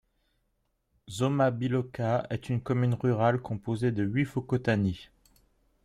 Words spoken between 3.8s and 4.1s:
de